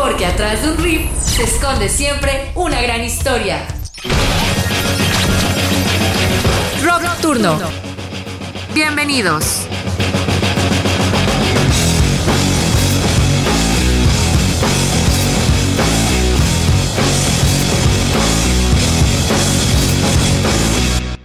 [0.00, 3.66] Porque atrás de un riff se esconde siempre una gran historia.
[6.82, 7.58] Rock Turno.
[8.72, 9.66] Bienvenidos.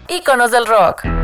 [0.10, 1.15] Íconos del rock.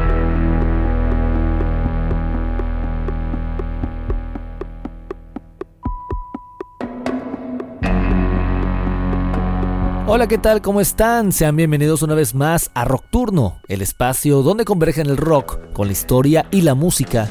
[10.14, 10.62] Hola, ¿qué tal?
[10.62, 11.31] ¿Cómo están?
[11.31, 15.88] Sean bienvenidos una vez más a Rock Turno, el espacio donde convergen el rock con
[15.88, 17.30] la historia y la música.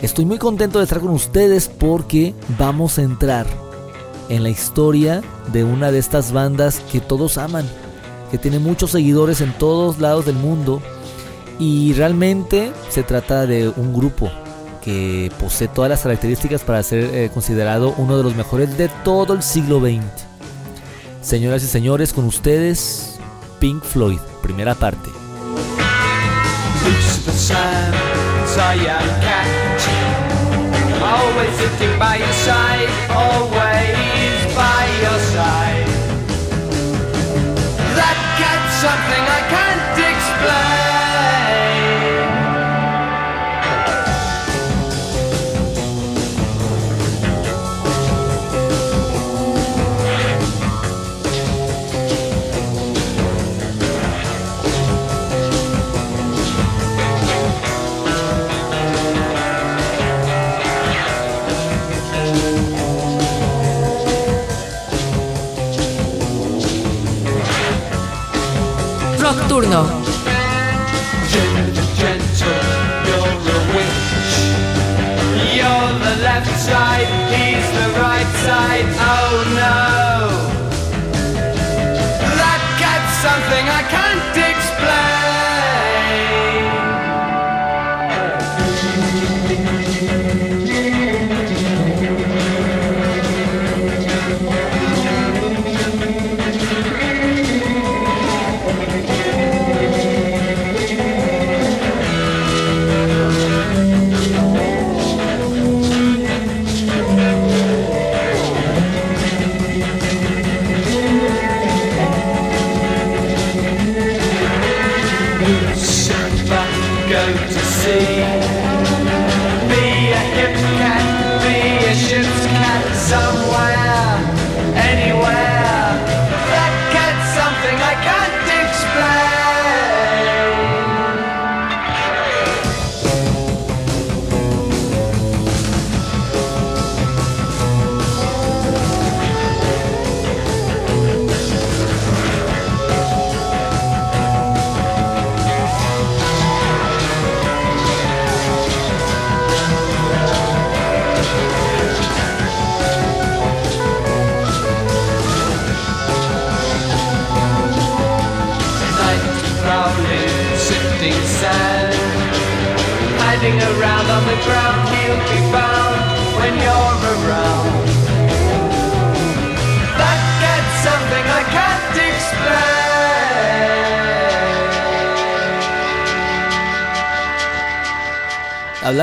[0.00, 3.48] Estoy muy contento de estar con ustedes porque vamos a entrar
[4.28, 5.22] en la historia
[5.52, 7.68] de una de estas bandas que todos aman,
[8.30, 10.80] que tiene muchos seguidores en todos lados del mundo
[11.58, 14.30] y realmente se trata de un grupo
[14.84, 19.34] que posee todas las características para ser eh, considerado uno de los mejores de todo
[19.34, 20.29] el siglo XX.
[21.22, 23.18] Señoras y señores, con ustedes,
[23.58, 25.10] Pink Floyd, primera parte.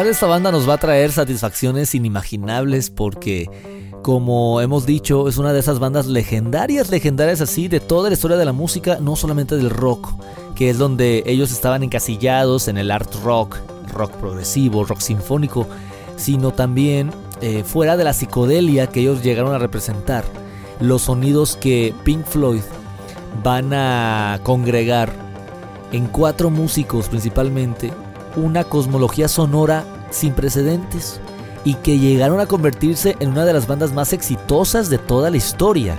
[0.05, 3.49] Esta banda nos va a traer satisfacciones inimaginables porque,
[4.03, 8.38] como hemos dicho, es una de esas bandas legendarias, legendarias así, de toda la historia
[8.38, 10.13] de la música, no solamente del rock,
[10.55, 13.57] que es donde ellos estaban encasillados en el art rock,
[13.91, 15.67] rock progresivo, rock sinfónico,
[16.15, 17.11] sino también
[17.41, 20.23] eh, fuera de la psicodelia que ellos llegaron a representar.
[20.79, 22.61] Los sonidos que Pink Floyd
[23.44, 25.11] van a congregar
[25.91, 27.91] en cuatro músicos principalmente
[28.37, 31.19] una cosmología sonora sin precedentes
[31.65, 35.37] y que llegaron a convertirse en una de las bandas más exitosas de toda la
[35.37, 35.97] historia.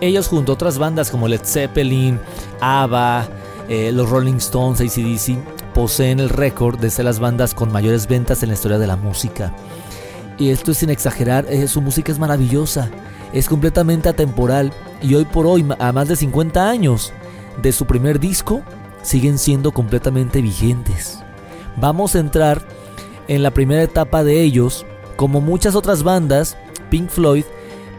[0.00, 2.20] Ellos junto a otras bandas como Led Zeppelin,
[2.60, 3.26] ABBA,
[3.68, 5.38] eh, los Rolling Stones, ACDC,
[5.72, 8.96] poseen el récord de ser las bandas con mayores ventas en la historia de la
[8.96, 9.54] música.
[10.38, 12.90] Y esto es sin exagerar, eh, su música es maravillosa,
[13.32, 17.12] es completamente atemporal y hoy por hoy, a más de 50 años
[17.62, 18.60] de su primer disco,
[19.02, 21.20] siguen siendo completamente vigentes.
[21.76, 22.62] Vamos a entrar
[23.28, 24.86] en la primera etapa de ellos,
[25.16, 26.56] como muchas otras bandas,
[26.90, 27.44] Pink Floyd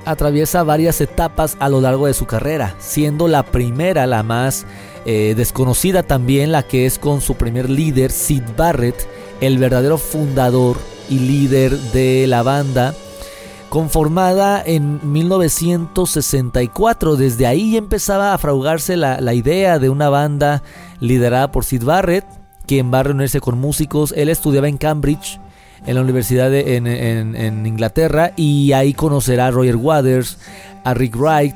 [0.06, 4.66] atraviesa varias etapas a lo largo de su carrera, siendo la primera la más
[5.06, 8.96] eh, desconocida también, la que es con su primer líder, Sid Barrett,
[9.42, 10.78] el verdadero fundador
[11.10, 12.94] y líder de la banda,
[13.70, 17.18] conformada en 1964.
[17.18, 20.64] Desde ahí empezaba a fraugarse la, la idea de una banda
[21.02, 22.26] liderada por Sid Barrett,
[22.68, 24.14] quien va a reunirse con músicos.
[24.16, 25.40] Él estudiaba en Cambridge,
[25.86, 30.38] en la universidad en, Inglaterra, y ahí conocerá a Roger Waters,
[30.84, 31.56] a Rick Wright,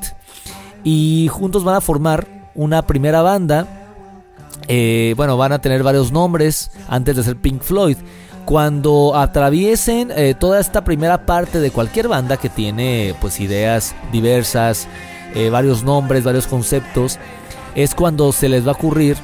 [0.84, 3.68] y juntos van a formar una primera banda.
[4.68, 7.98] Eh, bueno, van a tener varios nombres antes de ser Pink Floyd.
[8.46, 14.88] Cuando atraviesen eh, toda esta primera parte de cualquier banda que tiene pues ideas diversas,
[15.36, 17.20] eh, varios nombres, varios conceptos,
[17.76, 19.18] es cuando se les va a ocurrir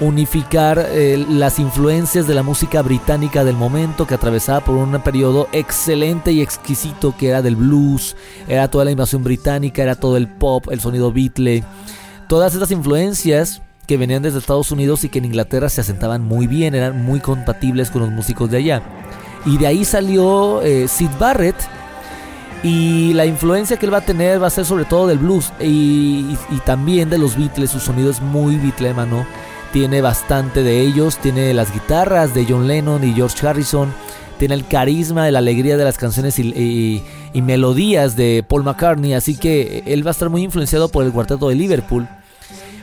[0.00, 5.48] unificar eh, las influencias de la música británica del momento que atravesaba por un periodo
[5.52, 8.16] excelente y exquisito que era del blues,
[8.48, 11.64] era toda la invasión británica, era todo el pop, el sonido Beatle,
[12.28, 16.46] todas estas influencias que venían desde Estados Unidos y que en Inglaterra se asentaban muy
[16.46, 18.82] bien, eran muy compatibles con los músicos de allá.
[19.46, 21.56] Y de ahí salió eh, Sid Barrett,
[22.64, 25.52] y la influencia que él va a tener va a ser sobre todo del blues
[25.60, 27.70] y, también de los Beatles.
[27.70, 29.26] Su sonido es muy Beatlemano
[29.74, 33.92] tiene bastante de ellos, tiene las guitarras de John Lennon y George Harrison,
[34.38, 37.02] tiene el carisma, la alegría de las canciones y,
[37.34, 41.48] melodías de Paul McCartney, así que él va a estar muy influenciado por el cuarteto
[41.48, 42.06] de Liverpool.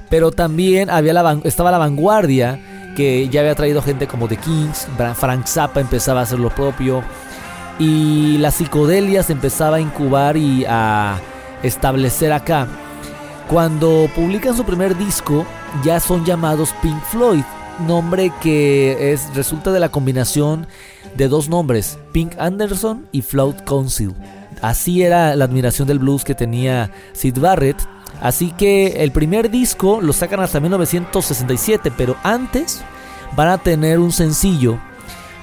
[0.10, 1.14] Pero también había
[1.46, 2.60] estaba la vanguardia,
[2.98, 4.86] que ya había traído gente como The Kings,
[5.16, 7.06] Frank Zappa empezaba a hacer lo propio,
[7.80, 11.22] y la psicodelia se empezaba a incubar y a
[11.64, 12.68] establecer acá.
[13.48, 15.46] Cuando publican su primer disco,
[15.84, 17.44] ya son llamados Pink Floyd,
[17.88, 20.68] nombre que es, resulta de la combinación
[21.16, 24.14] de dos nombres, Pink Anderson y Floyd Council.
[24.62, 27.78] Así era la admiración del blues que tenía Sid Barrett.
[28.22, 32.82] Así que el primer disco lo sacan hasta 1967, pero antes
[33.36, 34.78] van a tener un sencillo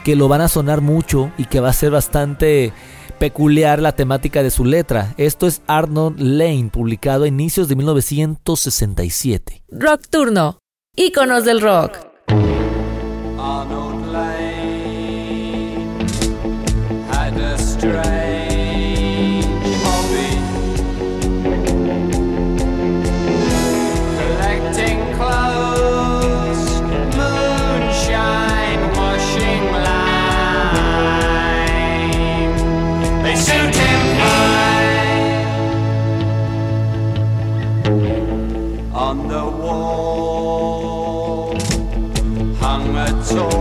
[0.05, 2.73] que lo van a sonar mucho y que va a ser bastante
[3.19, 5.15] peculiar la temática de su letra.
[5.17, 9.65] Esto es Arnold Lane, publicado a inicios de 1967.
[9.71, 10.59] Rock Turno,
[10.97, 12.08] íconos del rock.
[38.93, 41.55] On the wall
[42.61, 43.58] hung a toy.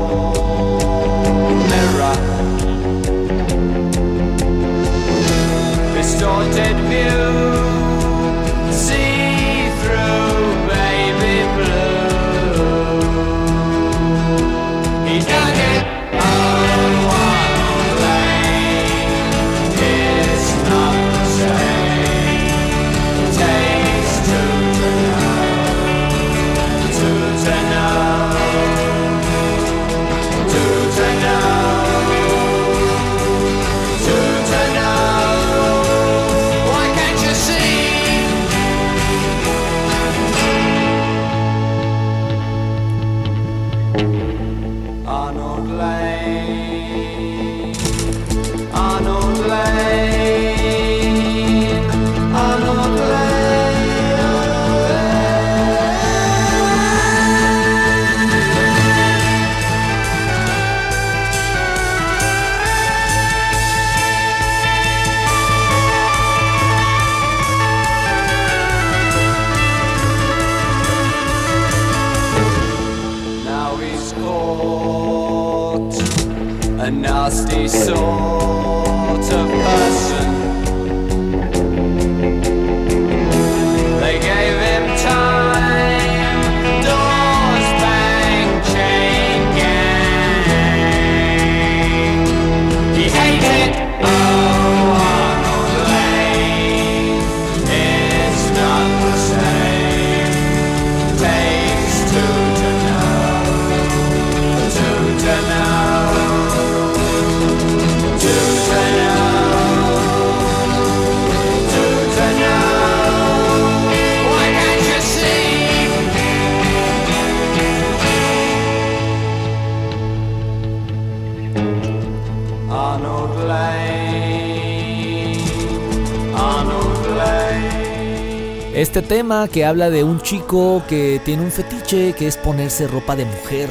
[128.97, 133.15] Este tema que habla de un chico que tiene un fetiche que es ponerse ropa
[133.15, 133.69] de mujer.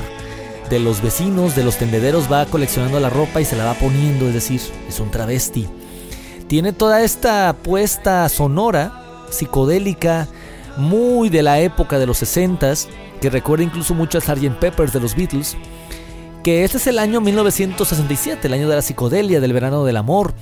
[0.71, 4.29] De los vecinos, de los tendederos va coleccionando la ropa y se la va poniendo,
[4.29, 5.67] es decir, es un travesti.
[6.47, 10.29] Tiene toda esta puesta sonora, psicodélica,
[10.77, 12.87] muy de la época de los 60s,
[13.21, 14.61] que recuerda incluso mucho a Sgt.
[14.61, 15.57] Peppers de los Beatles,
[16.45, 20.35] que este es el año 1967, el año de la psicodelia, del verano del amor.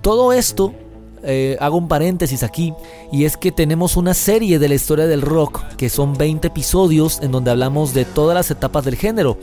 [0.00, 0.74] Todo esto,
[1.22, 2.74] eh, hago un paréntesis aquí,
[3.12, 7.20] y es que tenemos una serie de la historia del rock, que son 20 episodios
[7.22, 9.38] en donde hablamos de todas las etapas del género.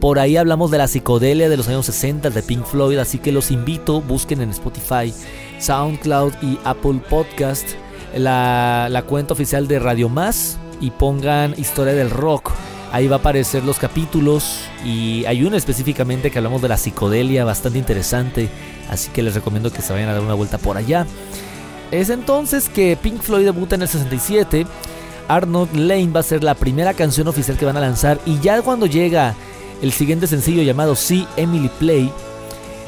[0.00, 3.32] Por ahí hablamos de la psicodelia de los años 60, de Pink Floyd, así que
[3.32, 5.12] los invito, busquen en Spotify,
[5.58, 7.68] SoundCloud y Apple Podcast
[8.16, 12.52] la, la cuenta oficial de Radio Más y pongan Historia del Rock.
[12.90, 17.44] Ahí va a aparecer los capítulos y hay uno específicamente que hablamos de la psicodelia,
[17.44, 18.48] bastante interesante,
[18.88, 21.06] así que les recomiendo que se vayan a dar una vuelta por allá.
[21.90, 24.66] Es entonces que Pink Floyd debuta en el 67,
[25.28, 28.62] Arnold Lane va a ser la primera canción oficial que van a lanzar y ya
[28.62, 29.34] cuando llega
[29.82, 32.10] el siguiente sencillo llamado See Emily Play,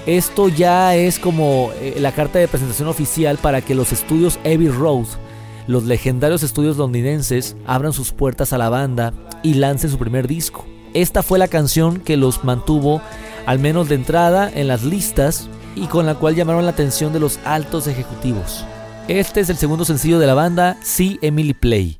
[0.06, 4.68] esto ya es como eh, la carta de presentación oficial para que los estudios Abbey
[4.68, 5.06] Road,
[5.70, 10.66] los legendarios estudios londinenses, abran sus puertas a la banda y lancen su primer disco.
[10.94, 13.00] Esta fue la canción que los mantuvo,
[13.46, 17.20] al menos de entrada, en las listas y con la cual llamaron la atención de
[17.20, 18.64] los altos ejecutivos.
[19.06, 21.99] Este es el segundo sencillo de la banda, See Emily Play.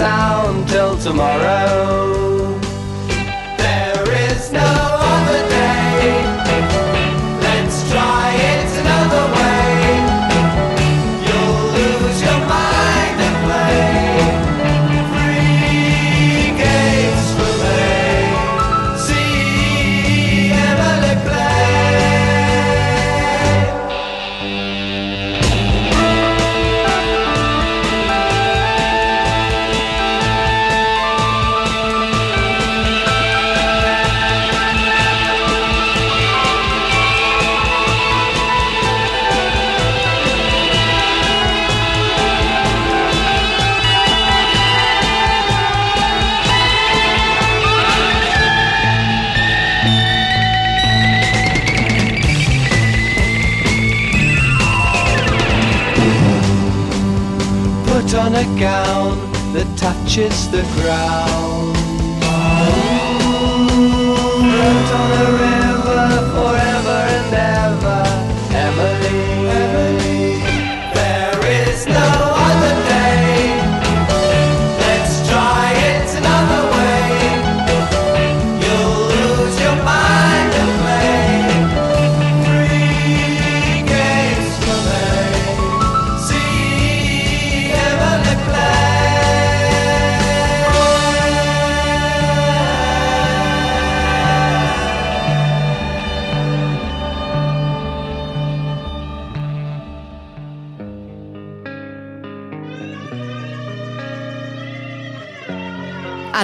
[0.00, 2.09] Sound till tomorrow.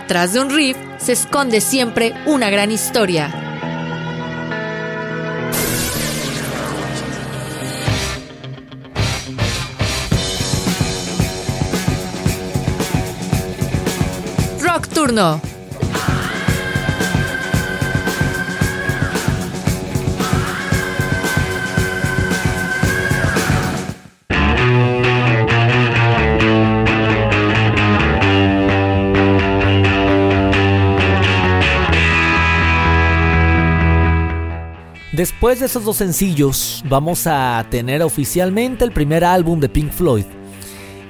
[0.07, 3.29] Atrás de un riff se esconde siempre una gran historia.
[14.61, 15.56] Rock Turno.
[35.17, 40.27] Después de esos dos sencillos, vamos a tener oficialmente el primer álbum de Pink Floyd,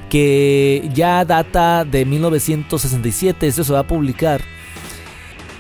[0.09, 4.43] que ya data de 1967, esto se va a publicar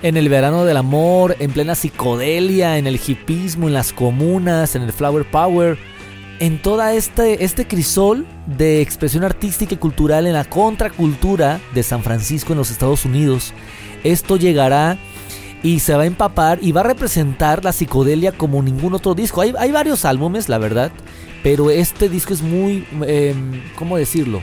[0.00, 4.82] en el verano del amor, en plena psicodelia, en el hipismo, en las comunas, en
[4.82, 5.76] el flower power,
[6.38, 12.04] en toda este, este crisol de expresión artística y cultural en la contracultura de San
[12.04, 13.52] Francisco en los Estados Unidos.
[14.04, 14.98] Esto llegará
[15.62, 19.40] y se va a empapar y va a representar la psicodelia como ningún otro disco.
[19.40, 20.92] Hay, varios álbumes, la verdad,
[21.42, 24.42] pero este disco es muy, em, ¿cómo decirlo?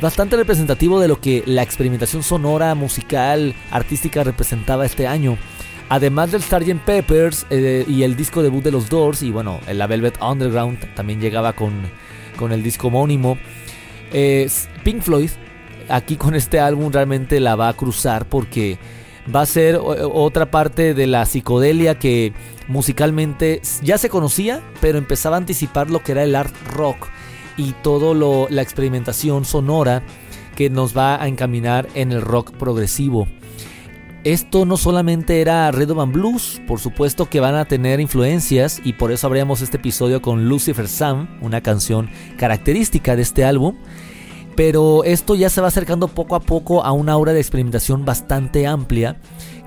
[0.00, 5.36] Bastante representativo de lo que la experimentación sonora, musical, artística representaba este año.
[5.88, 6.84] Además del Sgt.
[6.84, 11.20] Peppers eh, y el disco debut de los Doors, y bueno, la Velvet Underground también
[11.20, 11.72] llegaba con,
[12.36, 13.38] con el disco homónimo.
[14.84, 15.30] Pink Floyd,
[15.88, 18.78] aquí con este álbum realmente la va a cruzar porque
[19.34, 22.32] va a ser otra parte de la psicodelia que
[22.66, 27.08] musicalmente ya se conocía, pero empezaba a anticipar lo que era el art rock
[27.56, 30.02] y todo lo, la experimentación sonora
[30.56, 33.28] que nos va a encaminar en el rock progresivo.
[34.24, 38.94] Esto no solamente era Red and Blues, por supuesto que van a tener influencias y
[38.94, 43.76] por eso abríamos este episodio con Lucifer Sam, una canción característica de este álbum.
[44.58, 48.66] Pero esto ya se va acercando poco a poco a una aura de experimentación bastante
[48.66, 49.14] amplia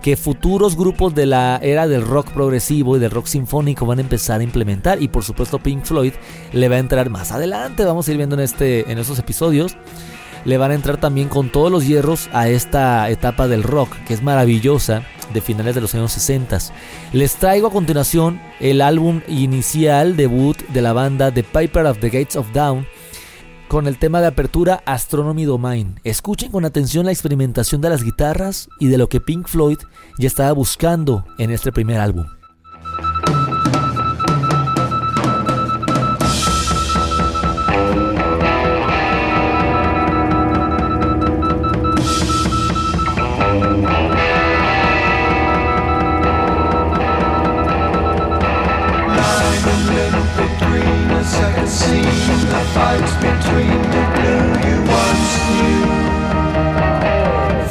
[0.02, 4.02] que futuros grupos de la era del rock progresivo y del rock sinfónico van a
[4.02, 6.12] empezar a implementar y por supuesto Pink Floyd
[6.52, 9.78] le va a entrar más adelante, vamos a ir viendo en este en estos episodios
[10.44, 14.14] le van a entrar también con todos los hierros a esta etapa del rock, que
[14.14, 16.58] es maravillosa, de finales de los años 60.
[17.14, 22.10] Les traigo a continuación el álbum inicial debut de la banda The Piper of the
[22.10, 22.86] Gates of Dawn,
[23.72, 25.98] con el tema de apertura Astronomy Domain.
[26.04, 29.78] Escuchen con atención la experimentación de las guitarras y de lo que Pink Floyd
[30.20, 32.26] ya estaba buscando en este primer álbum.
[52.82, 55.86] times between the blue you once knew.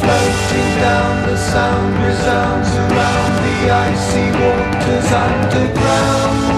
[0.00, 6.49] Floating down the sound resounds around the icy waters underground.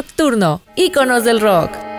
[0.00, 1.89] Nocturno, íconos del rock.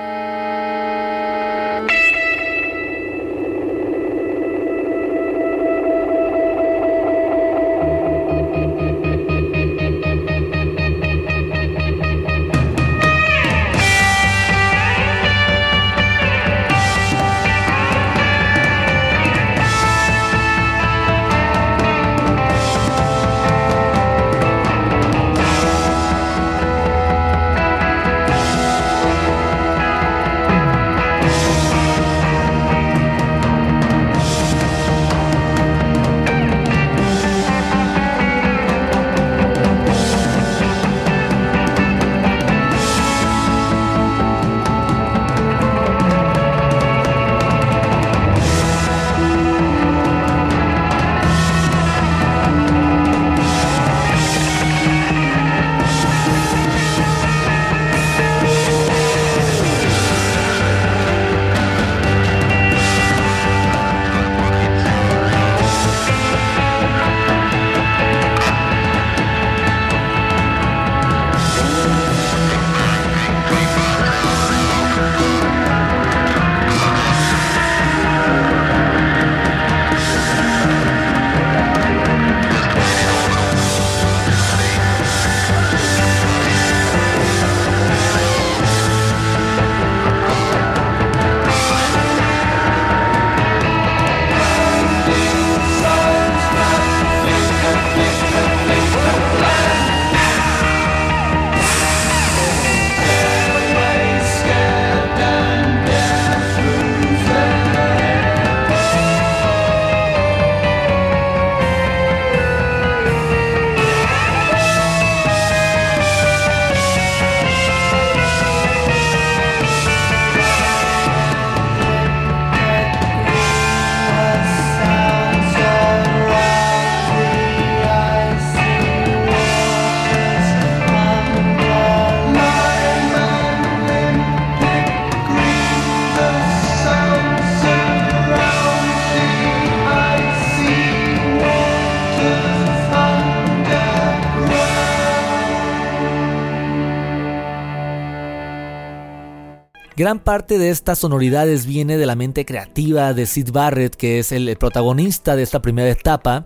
[150.01, 154.31] Gran parte de estas sonoridades viene de la mente creativa de Sid Barrett, que es
[154.31, 156.43] el protagonista de esta primera etapa,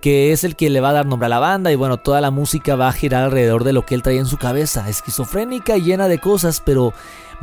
[0.00, 2.20] que es el que le va a dar nombre a la banda y bueno, toda
[2.20, 5.76] la música va a girar alrededor de lo que él traía en su cabeza, esquizofrénica
[5.76, 6.92] y llena de cosas, pero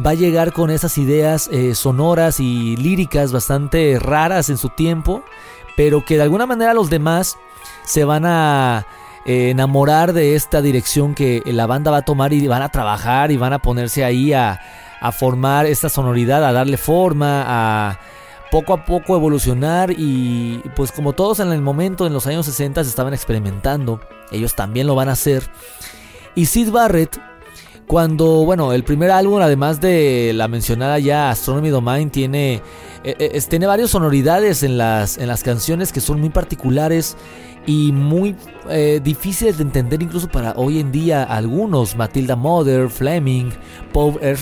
[0.06, 5.24] va a llegar con esas ideas eh, sonoras y líricas bastante raras en su tiempo,
[5.78, 7.38] pero que de alguna manera los demás
[7.86, 8.86] se van a
[9.28, 13.32] eh, enamorar de esta dirección que la banda va a tomar y van a trabajar
[13.32, 14.60] y van a ponerse ahí a
[15.00, 18.00] a formar esta sonoridad, a darle forma, a
[18.52, 22.82] poco a poco evolucionar y pues como todos en el momento, en los años 60
[22.82, 24.00] estaban experimentando,
[24.32, 25.44] ellos también lo van a hacer.
[26.36, 27.20] Y Sid Barrett,
[27.88, 32.62] cuando, bueno, el primer álbum, además de la mencionada ya Astronomy Domain, tiene,
[33.04, 37.18] eh, eh, tiene varias sonoridades en las, en las canciones que son muy particulares
[37.68, 38.36] y muy
[38.70, 41.96] eh, difíciles de entender incluso para hoy en día algunos.
[41.96, 43.52] Matilda Mother, Fleming,
[43.92, 44.38] Power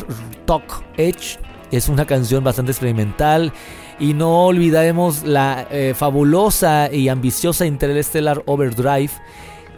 [0.46, 1.40] Talk Edge
[1.72, 3.52] es una canción bastante experimental.
[4.00, 9.12] Y no olvidemos la eh, fabulosa y ambiciosa Interstellar Overdrive.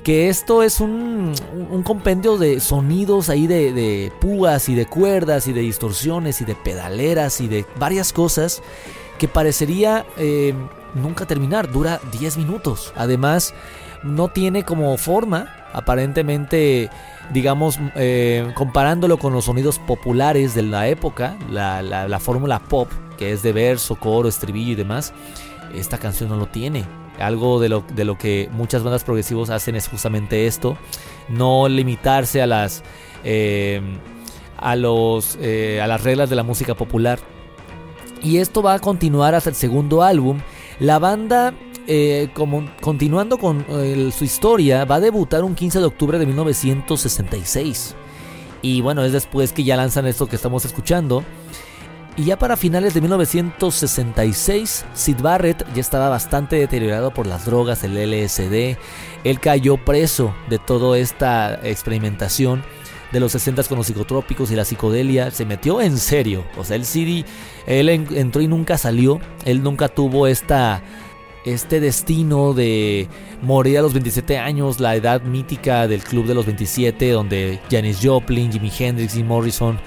[0.04, 1.34] Que esto es un,
[1.84, 6.56] compendio de sonidos ahí de, de púas y de cuerdas y de distorsiones y de
[6.56, 8.62] pedaleras y de varias cosas
[9.18, 10.54] que parecería eh,
[10.98, 12.94] nunca terminar, dura 10 minutos.
[12.96, 13.54] Además,
[14.04, 16.90] no tiene como forma, aparentemente,
[17.32, 23.44] digamos, eh, comparándolo con los sonidos populares de la época, la, fórmula pop, que es
[23.44, 25.14] de verso, coro, estribillo y demás,
[25.74, 26.86] esta canción no lo tiene.
[27.20, 30.78] Algo de lo, de lo que muchas bandas progresivos hacen es justamente esto,
[31.30, 32.84] no limitarse a las...
[33.24, 33.82] Eh,
[34.60, 37.20] a, los, a las reglas de la música popular
[38.22, 40.40] y esto va a continuar hasta el segundo álbum.
[40.80, 41.54] La banda,
[41.88, 46.26] eh, como, continuando con eh, su historia, va a debutar un 15 de octubre de
[46.26, 47.96] 1966.
[48.62, 51.24] Y bueno, es después que ya lanzan esto que estamos escuchando.
[52.16, 57.84] Y ya para finales de 1966, Sid Barrett ya estaba bastante deteriorado por las drogas,
[57.84, 58.78] el LSD.
[59.24, 62.64] Él cayó preso de toda esta experimentación
[63.12, 66.44] de los 60 con los psicotrópicos y la psicodelia, se metió en serio.
[66.58, 67.26] O sea, el CD,
[67.66, 69.20] él entró y nunca salió.
[69.46, 70.82] Él nunca tuvo esta,
[71.46, 73.08] este destino de
[73.42, 78.00] morir a los 27 años, la edad mítica del club de los 27, donde Janis
[78.04, 79.80] Joplin, Jimi Hendrix y Morrison,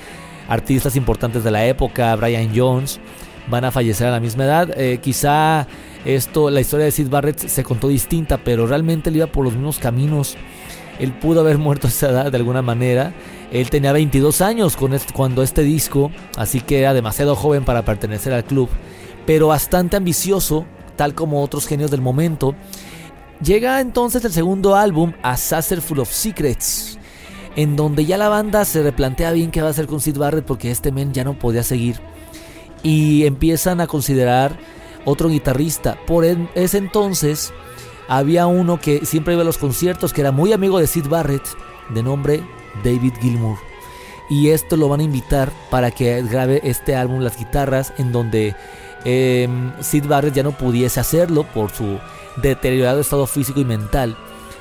[0.49, 3.01] artistas importantes de la época, Brian Jones,
[3.49, 4.71] van a fallecer a la misma edad.
[4.79, 5.67] Eh, quizá
[6.05, 9.55] esto, la historia de Sid Barrett se contó distinta, pero realmente él iba por los
[9.55, 10.37] mismos caminos
[11.01, 13.15] él pudo haber muerto esa edad de alguna manera.
[13.51, 14.77] Él tenía 22 años
[15.15, 18.69] cuando este disco, así que era demasiado joven para pertenecer al club,
[19.27, 22.55] pero bastante ambicioso, tal como otros genios del momento.
[23.43, 26.99] Llega entonces el segundo álbum, A Saucer Full of Secrets,
[27.57, 30.45] en donde ya la banda se replantea bien qué va a hacer con Sid Barrett
[30.45, 31.97] porque este men ya no podía seguir.
[32.83, 34.59] Y empiezan a considerar
[35.07, 35.99] otro guitarrista.
[36.07, 37.53] Por ese entonces
[38.11, 41.47] había uno que siempre iba a los conciertos, que era muy amigo de Sid Barrett,
[41.91, 42.43] de nombre
[42.83, 43.57] David Gilmour.
[44.29, 48.57] Y esto lo van a invitar para que grabe este álbum, las guitarras, en donde
[49.05, 52.01] em, Sid Barrett ya no pudiese hacerlo por su
[52.43, 54.17] deteriorado estado físico y mental.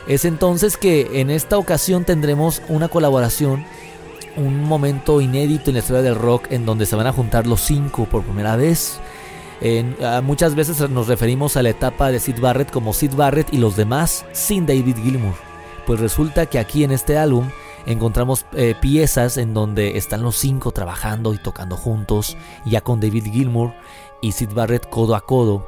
[0.08, 3.66] Es entonces que en esta ocasión tendremos una colaboración,
[4.38, 7.62] un momento inédito en la historia del rock en donde se van a juntar los
[7.62, 9.00] cinco por primera vez
[10.24, 13.76] muchas veces nos referimos a la etapa de Sid Barrett como Sid Barrett y los
[13.76, 15.36] demás sin David Gilmour.
[15.86, 17.50] Pues resulta que aquí en este álbum
[17.86, 23.26] encontramos eh, piezas en donde están los cinco trabajando y tocando juntos, ya con David
[23.32, 23.74] Gilmour
[24.22, 25.68] y Sid Barrett codo a codo.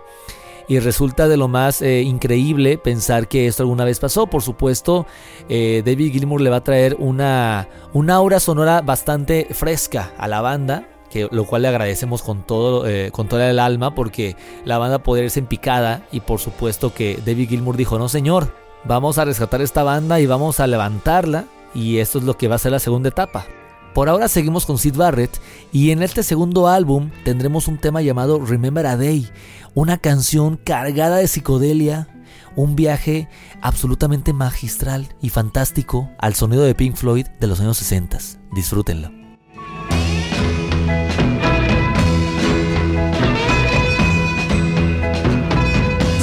[0.67, 4.27] Y resulta de lo más eh, increíble pensar que esto alguna vez pasó.
[4.27, 5.06] Por supuesto,
[5.49, 10.39] eh, David Gilmour le va a traer una, una aura sonora bastante fresca a la
[10.39, 10.88] banda
[11.32, 15.26] lo cual le agradecemos con todo, eh, con toda el alma porque la banda poder
[15.26, 18.54] irse en picada y por supuesto que David Gilmour dijo, no señor,
[18.86, 22.56] vamos a rescatar esta banda y vamos a levantarla y esto es lo que va
[22.56, 23.45] a ser la segunda etapa.
[23.93, 25.41] Por ahora seguimos con Sid Barrett
[25.74, 29.30] y en este segundo álbum tendremos un tema llamado Remember a Day,
[29.74, 32.08] una canción cargada de psicodelia,
[32.56, 33.28] un viaje
[33.62, 38.17] absolutamente magistral y fantástico al sonido de Pink Floyd de los años 60.
[38.54, 39.20] Disfrútenlo.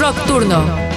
[0.09, 0.88] Nocturno.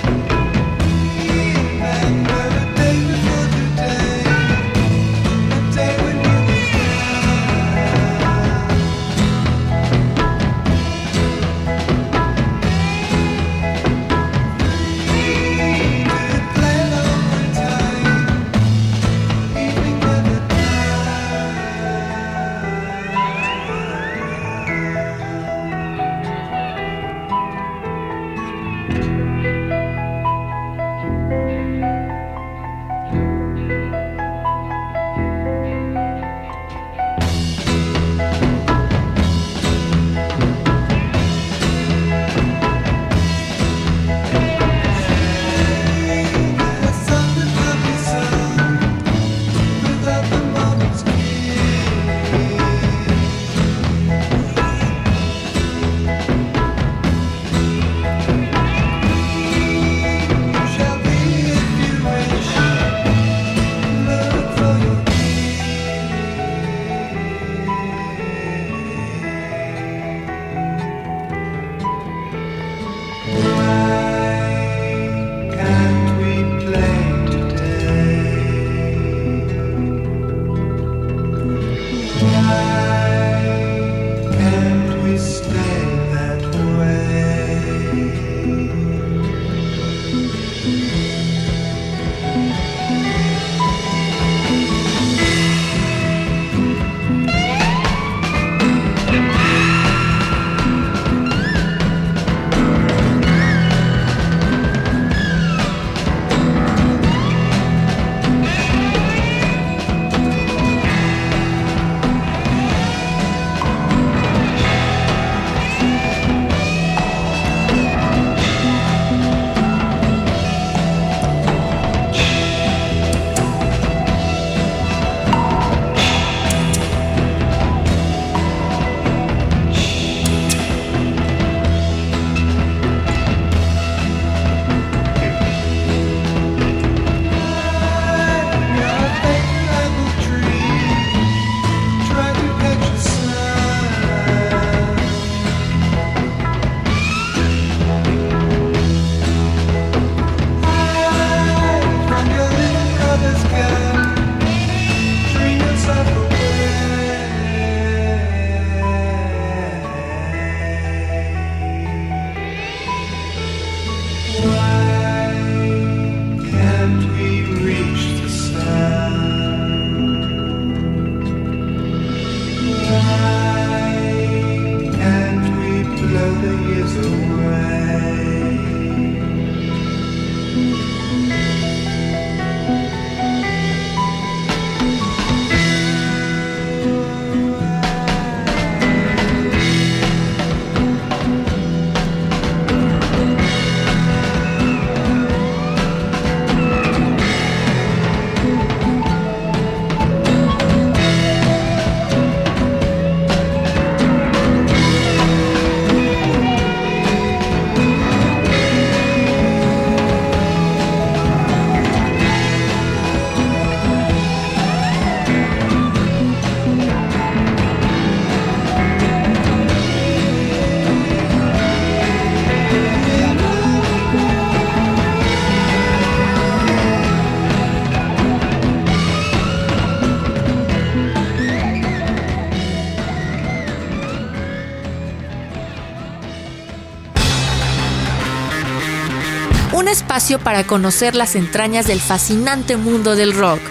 [240.12, 243.62] Espacio para conocer las entrañas del fascinante mundo del rock.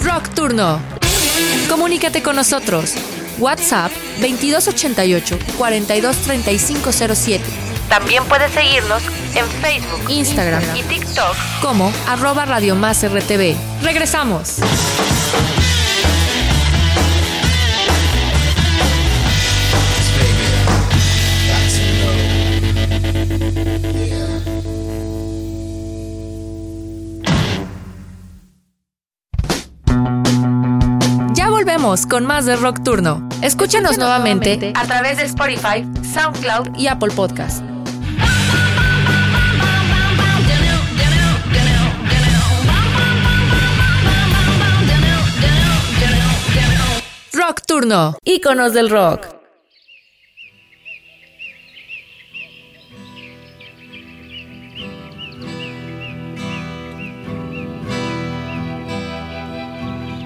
[0.00, 0.80] Rock Turno.
[1.68, 2.94] Comunícate con nosotros.
[3.38, 7.44] WhatsApp 2288 423507.
[7.90, 9.02] También puedes seguirnos
[9.34, 13.54] en Facebook, Instagram y TikTok como arroba Radio Más RTV.
[13.82, 14.60] Regresamos.
[31.82, 33.28] Con más de Rock Turno.
[33.42, 37.60] Escúchanos, nuevamente, a través de Spotify, SoundCloud y Apple Podcast.
[47.32, 49.41] Rock Turno, íconos del rock.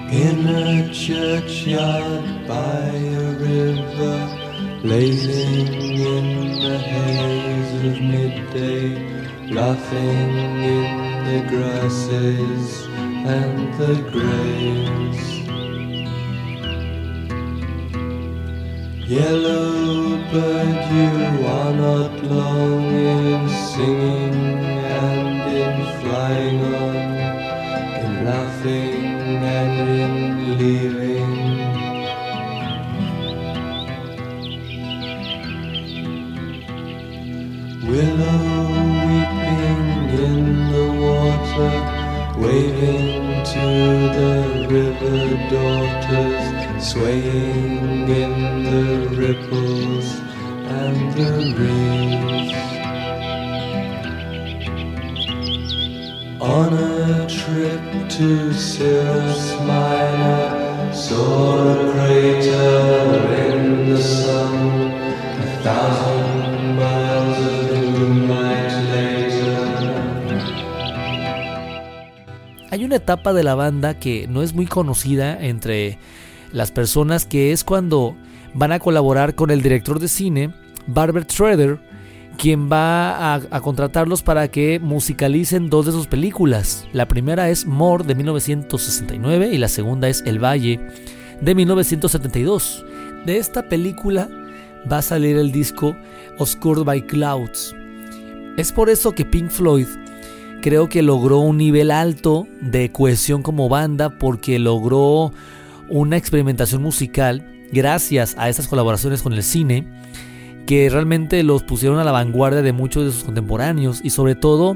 [0.09, 10.29] In a churchyard by a river, blazing in the haze of midday, laughing
[10.63, 15.27] in the grasses and the graves.
[19.09, 24.55] Yellow bird, you are not long in singing
[24.87, 26.95] and in flying on,
[28.05, 28.96] in laughing
[37.97, 38.67] Willow
[39.07, 39.83] weeping
[40.25, 41.75] in the water,
[42.37, 43.67] waving to
[44.17, 44.33] the
[44.69, 46.45] river daughters,
[46.91, 48.33] swaying in
[48.69, 48.85] the
[49.17, 50.07] ripples
[50.79, 52.53] and the reeds.
[56.39, 66.46] On a trip to Cirrus Minor, saw a crater in the sun, a thousand
[72.69, 75.97] Hay una etapa de la banda que no es muy conocida entre
[76.51, 78.15] las personas que es cuando
[78.53, 80.53] van a colaborar con el director de cine,
[80.85, 81.79] Barber Schroeder,
[82.37, 86.85] quien va a, contratarlos para que musicalicen dos de sus películas.
[86.93, 90.79] La primera es More de 1969 y la segunda es El Valle
[91.41, 92.85] de 1972.
[93.25, 94.29] De esta película
[94.91, 95.95] va a salir el disco
[96.37, 97.73] Oscured by Clouds.
[98.57, 99.87] Es por eso que Pink Floyd
[100.67, 105.31] creo que logró un nivel alto de cohesión como banda porque logró
[105.87, 109.87] una experimentación musical gracias a estas colaboraciones con el cine
[110.65, 114.75] que realmente los pusieron a la vanguardia de muchos de sus contemporáneos y sobre todo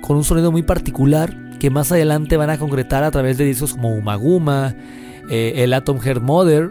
[0.00, 3.74] con un sonido muy particular que más adelante van a concretar a través de discos
[3.74, 4.74] como Umaguma,
[5.28, 6.70] eh, el Atom Heart Mother,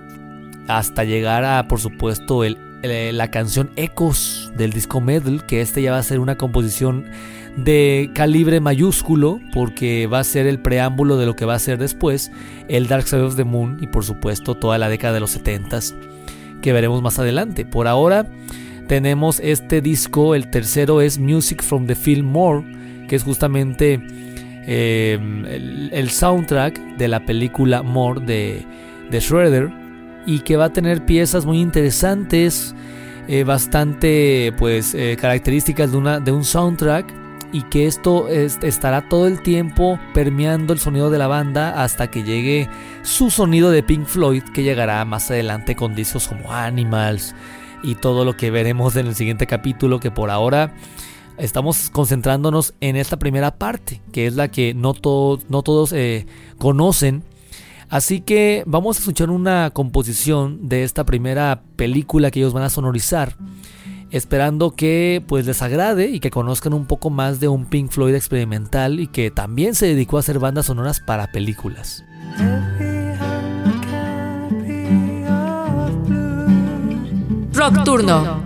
[0.67, 5.91] hasta llegar a, por supuesto, el, la canción Ecos del disco Metal, que este ya
[5.91, 7.05] va a ser una composición
[7.57, 11.79] de calibre mayúsculo, porque va a ser el preámbulo de lo que va a ser
[11.79, 12.31] después
[12.67, 15.95] el Dark Side of the Moon y, por supuesto, toda la década de los 70s
[16.61, 17.65] que veremos más adelante.
[17.65, 18.27] Por ahora
[18.87, 22.63] tenemos este disco, el tercero es Music from the Film More,
[23.07, 23.99] que es justamente
[24.65, 28.65] em, el, soundtrack de la película More de,
[29.09, 29.71] de Schroeder
[30.25, 32.75] y que va a tener piezas muy interesantes,
[33.27, 39.27] eh, bastante pues eh, características de, una, de un soundtrack y que esto estará todo
[39.27, 42.69] el tiempo permeando el sonido de la banda hasta que llegue
[43.03, 47.35] su sonido de Pink Floyd que llegará más adelante con discos como Animals
[47.83, 50.73] y todo lo que veremos en el siguiente capítulo que por ahora
[51.37, 56.25] estamos concentrándonos en esta primera parte que es la que no, todos no todos eh,
[56.57, 57.23] conocen.
[57.89, 62.69] Así que vamos a escuchar una composición de esta primera película que ellos van a
[62.69, 63.37] sonorizar
[64.11, 68.15] esperando que pues les agrade y que conozcan un poco más de un Pink Floyd
[68.15, 72.03] experimental y que también se dedicó a hacer bandas sonoras para películas.
[77.53, 78.43] Rock Turno.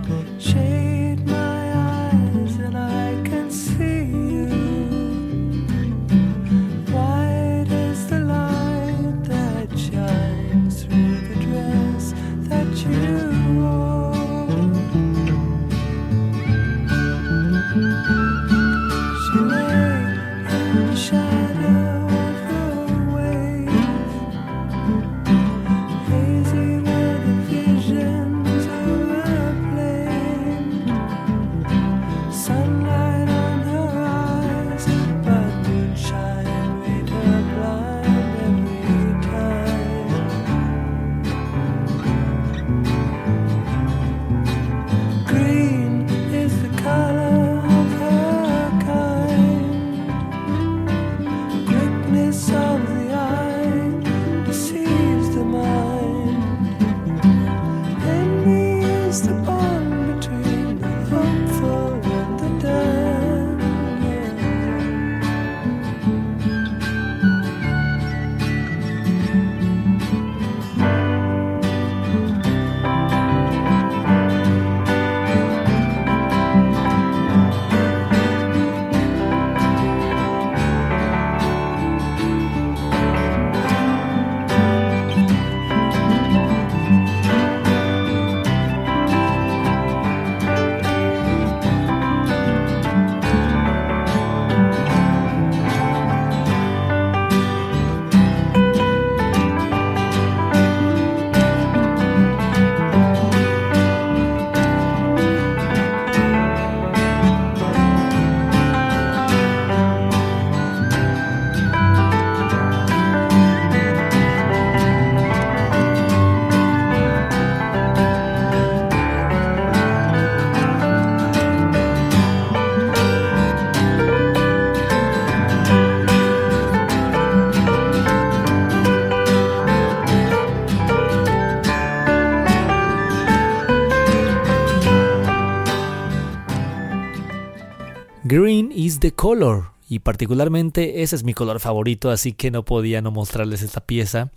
[139.10, 139.72] Color.
[139.88, 144.30] Y particularmente ese es mi color favorito, así que no podía no mostrarles esta pieza.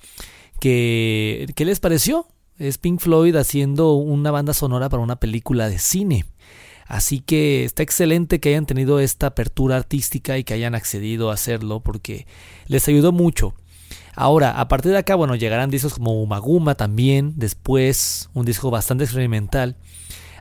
[0.60, 2.28] ¿Qué, ¿Qué les pareció?
[2.58, 6.26] Es Pink Floyd haciendo una banda sonora para una película de cine.
[6.88, 11.34] Así que está excelente que hayan tenido esta apertura artística y que hayan accedido a
[11.34, 12.28] hacerlo porque
[12.68, 13.54] les ayudó mucho.
[14.16, 19.04] Ahora, a partir de acá, bueno, llegarán discos como Umaguma también, después un disco bastante
[19.04, 19.76] experimental,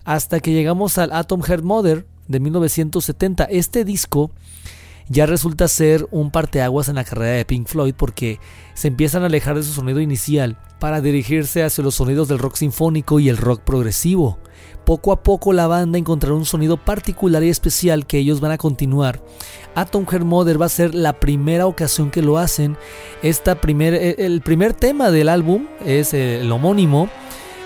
[0.05, 3.45] hasta que llegamos al Atom Heart Mother, de 1970.
[3.45, 4.31] Este disco
[5.09, 8.41] ya resulta ser un parteaguas en la carrera de Pink Floyd porque
[8.75, 12.57] se empiezan a alejar de su sonido inicial para dirigirse hacia los sonidos del rock
[12.57, 14.39] sinfónico y el rock progresivo.
[14.85, 18.59] Poco a poco la banda encontrará un sonido particular y especial que ellos van a
[18.59, 19.23] continuar.
[19.75, 22.77] Atom Heart Mother va a ser la primera ocasión que lo hacen.
[23.23, 27.09] Esta primer, e, el primer tema del álbum es el homónimo.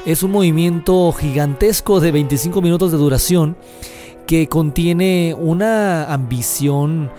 [0.07, 3.57] Es un movimiento gigantesco de 25 minutos de duración
[4.29, 7.11] que contiene una ambición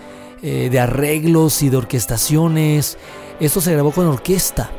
[0.42, 2.98] eh, de arreglos y de orquestaciones.
[3.40, 4.70] Esto se grabó con orquesta.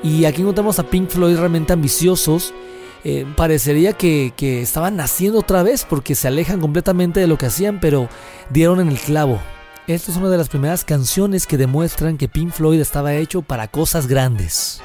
[0.00, 2.54] Y aquí encontramos a Pink Floyd realmente ambiciosos.
[3.02, 7.46] Eh, parecería que, que estaban naciendo otra vez porque se alejan completamente de lo que
[7.46, 8.08] hacían, pero
[8.48, 9.40] dieron en el clavo.
[9.88, 13.66] Esta es una de las primeras canciones que demuestran que Pink Floyd estaba hecho para
[13.66, 14.80] cosas grandes.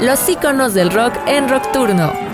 [0.00, 2.25] Los iconos del rock en Rockturno.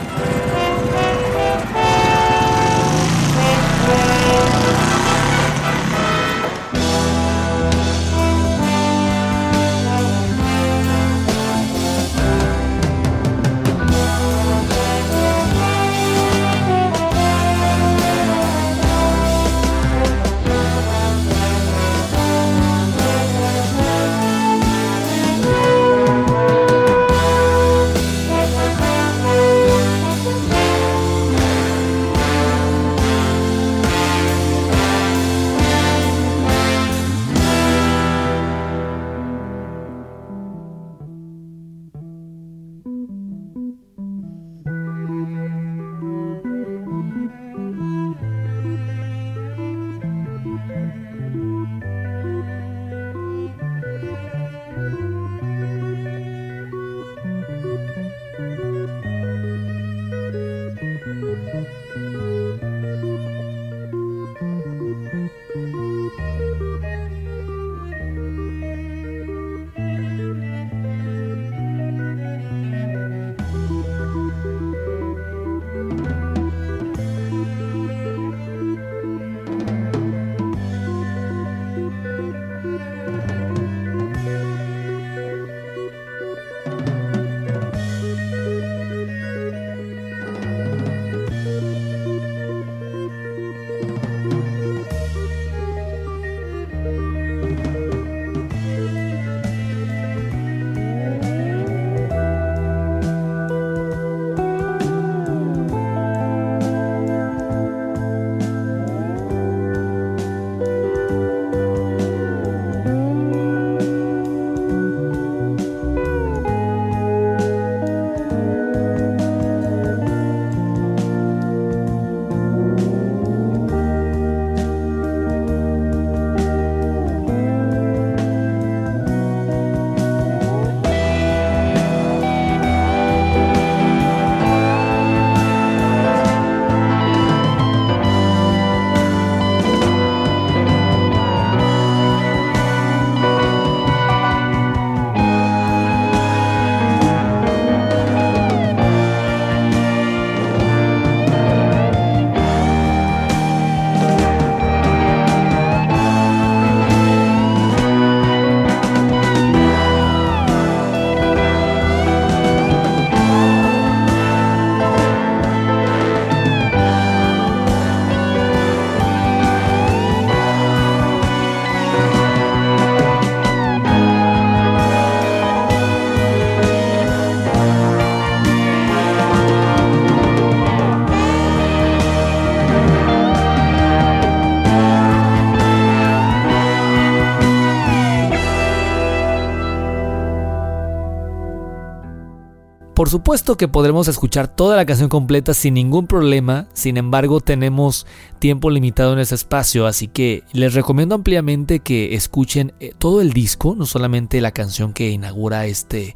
[193.03, 198.07] Por supuesto que podremos escuchar toda la canción completa sin ningún problema, sin embargo tenemos
[198.39, 203.33] tiempo limitado en ese espacio, así que les recomiendo ampliamente que escuchen eh, todo el
[203.33, 206.15] disco, no solamente la canción que inaugura este,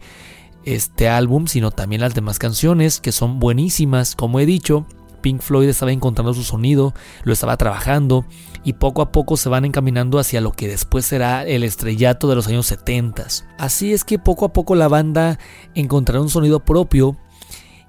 [0.64, 4.86] este álbum, sino también las demás canciones que son buenísimas, como he dicho.
[5.26, 8.24] Pink Floyd estaba encontrando su sonido, lo estaba trabajando
[8.62, 12.36] y poco a poco se van encaminando hacia lo que después será el estrellato de
[12.36, 13.26] los años 70.
[13.58, 15.40] Así es que poco a poco la banda
[15.74, 17.16] encontrará un sonido propio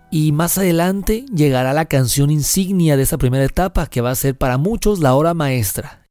[0.09, 4.35] y más adelante llegará la canción insignia de esa primera etapa que va a ser
[4.35, 6.07] para muchos la hora maestra.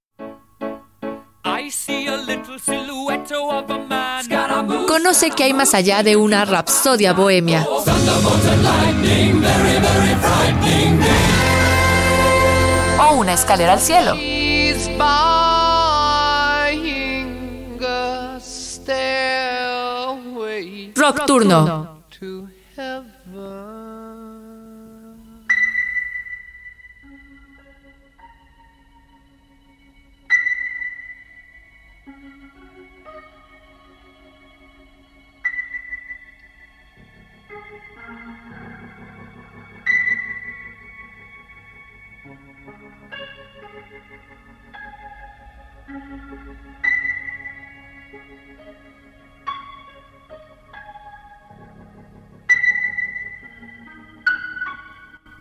[4.96, 7.68] Conoce que hay más allá de una rapsodia bohemia.
[12.98, 14.14] O una escalera al cielo.
[20.94, 22.00] Rock Turno.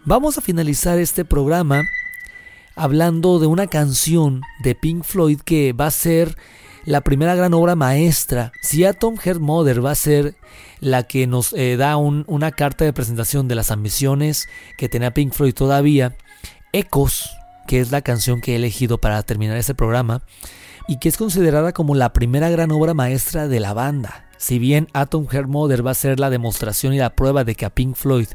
[0.08, 1.82] Vamos a finalizar este programa
[2.76, 6.38] hablando de una canción de Pink Floyd que va a ser
[6.86, 8.52] la primera gran obra maestra.
[8.62, 10.36] Si Atom Heart Mother va a ser
[10.80, 14.48] la que nos eh, da una carta de presentación de las ambiciones
[14.78, 16.16] que tenía Pink Floyd todavía,
[16.72, 17.32] Ecos,
[17.68, 20.22] que es la canción que he elegido para terminar este programa,
[20.88, 24.25] y que es considerada como la primera gran obra maestra de la banda.
[24.38, 27.66] Si bien Atom Heart Mother va a ser la demostración y la prueba de que
[27.66, 28.28] a Pink Floyd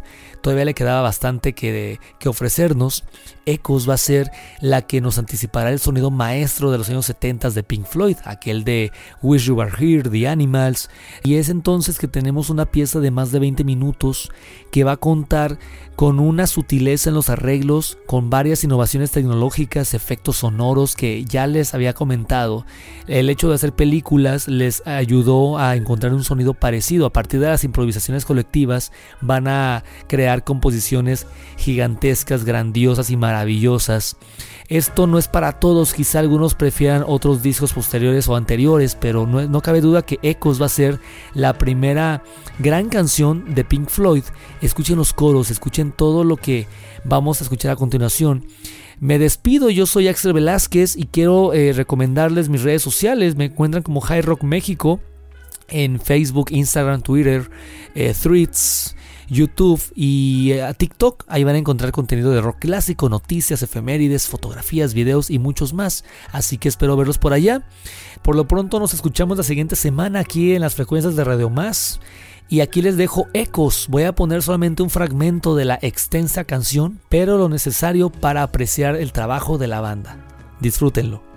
[0.42, 3.04] todavía le quedaba bastante que, ofrecernos,
[3.46, 4.30] Echoes va a ser
[4.60, 8.64] la que nos anticipará el sonido maestro de los años 70 de Pink Floyd, aquel
[8.64, 8.92] de
[9.22, 10.88] Wish You Were Here, The Animals,
[11.22, 14.30] y es entonces que tenemos una pieza de más de 20 minutos
[14.70, 15.58] que va a contar
[15.96, 21.74] con una sutileza en los arreglos, con varias innovaciones tecnológicas, efectos sonoros que ya les
[21.74, 22.64] había comentado.
[23.06, 27.06] El hecho de hacer películas les ayudó a encontrar un sonido parecido.
[27.06, 31.26] A partir de las improvisaciones colectivas van a crear composiciones
[31.56, 34.16] gigantescas, grandiosas y maravillosas.
[34.68, 39.42] Esto no es para todos, quizá algunos prefieran otros discos posteriores o anteriores, pero no,
[39.48, 41.00] no, cabe duda que Echoes va a ser
[41.34, 42.22] la primera
[42.60, 44.22] gran canción de Pink Floyd.
[44.60, 46.68] Escuchen los coros, escuchen todo lo que
[47.04, 48.46] vamos a escuchar a continuación.
[49.00, 53.34] Me despido, yo soy Axel Velázquez y quiero eh, recomendarles mis redes sociales.
[53.34, 55.00] Me encuentran como High Rock México
[55.70, 57.50] en Facebook, Instagram, Twitter,
[57.94, 58.96] eh, Threads.
[59.30, 61.24] YouTube y eh, TikTok.
[61.28, 66.04] Ahí van a encontrar contenido de rock clásico, noticias, efemérides, fotografías, videos y muchos más.
[66.32, 67.62] Así que espero verlos por allá.
[68.22, 72.00] Por lo pronto nos escuchamos la siguiente semana aquí en las frecuencias de Radio Más.
[72.48, 73.86] Y aquí les dejo ecos.
[73.88, 78.96] Voy a poner solamente un fragmento de la extensa canción, pero lo necesario para apreciar
[78.96, 80.26] el trabajo de la banda.
[80.58, 81.29] Disfrútenlo.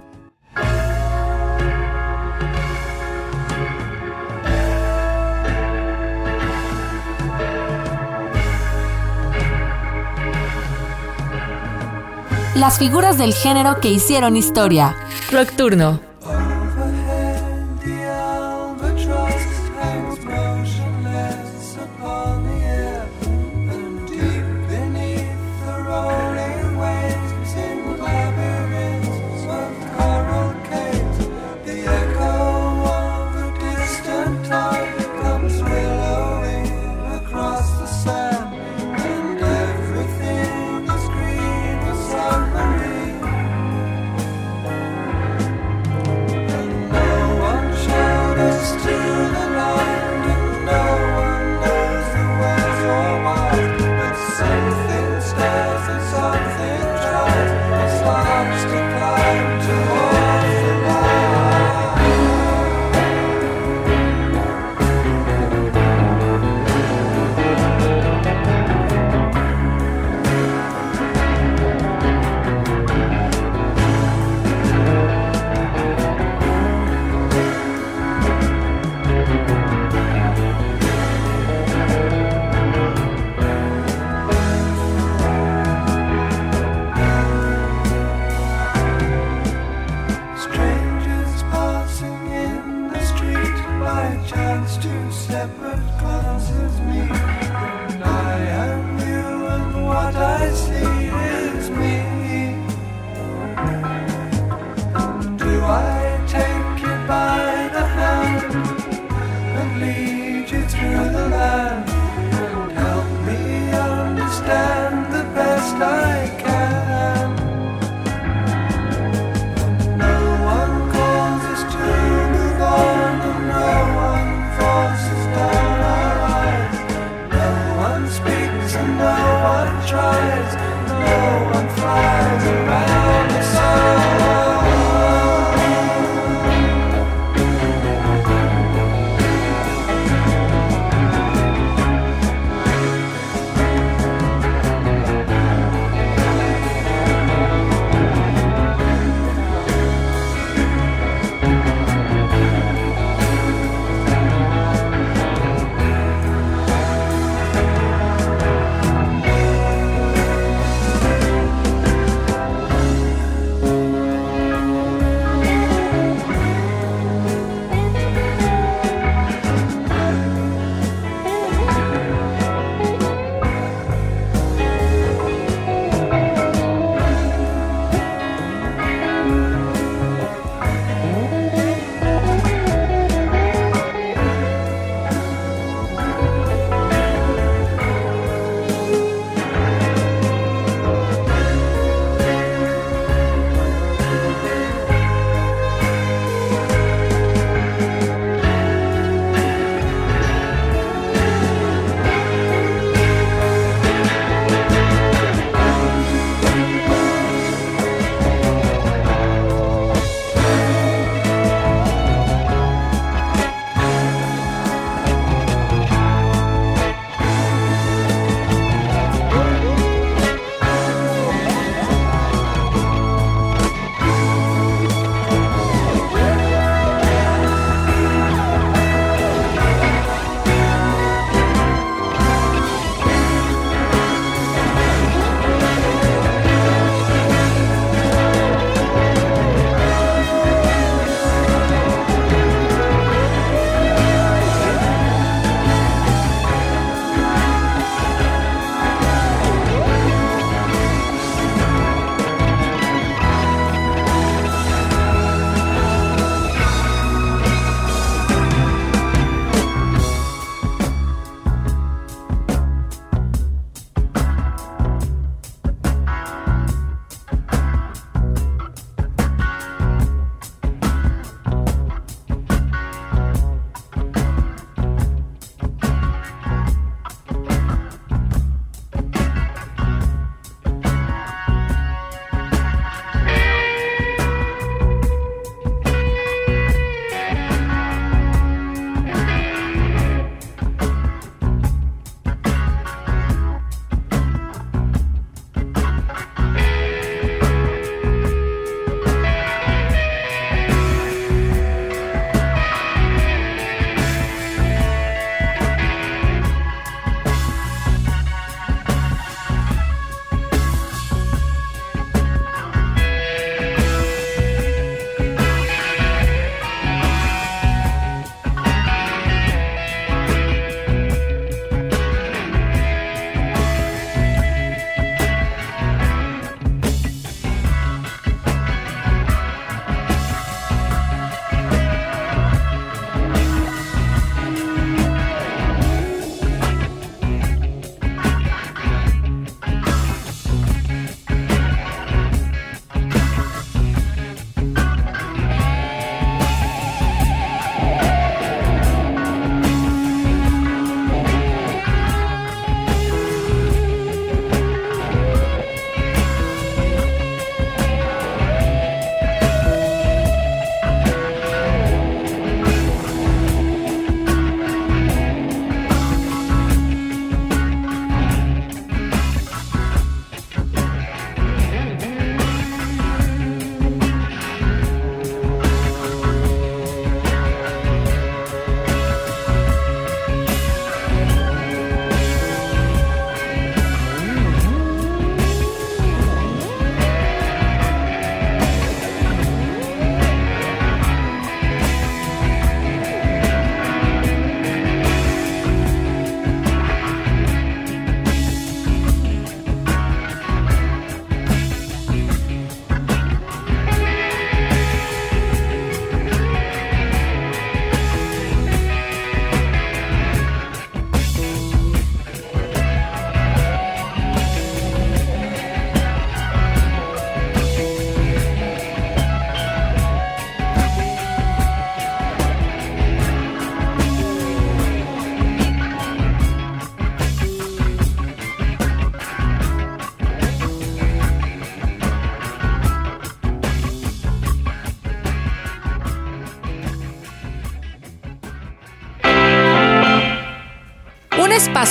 [12.56, 14.96] Las figuras del género que hicieron historia.
[15.32, 16.13] Nocturno.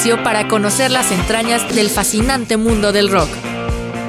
[0.02, 3.28] Espacio para conocer las entrañas del fascinante mundo del rock.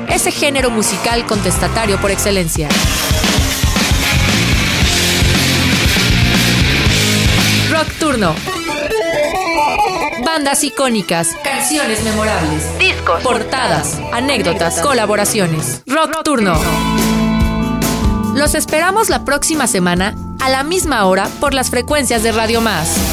[0.09, 2.67] Ese género musical contestatario por excelencia.
[7.69, 8.33] Rock Turno.
[10.25, 15.83] Bandas icónicas, canciones memorables, discos, portadas, anécdotas, colaboraciones.
[15.85, 16.59] Rock Turno.
[18.33, 23.12] Los esperamos la próxima semana a la misma hora por las frecuencias de Radio Más.